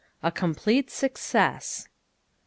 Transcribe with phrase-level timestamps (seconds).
[0.23, 1.87] A COMPLETE SUCCESS.